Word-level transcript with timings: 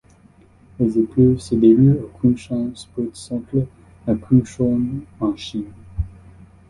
Les 0.79 0.97
épreuves 0.97 1.37
se 1.37 1.53
déroulent 1.53 2.01
au 2.03 2.07
Kunshan 2.19 2.71
Sports 2.73 3.15
Centre 3.15 3.67
à 4.07 4.15
Kunshan 4.15 5.03
en 5.19 5.35
Chine. 5.35 5.71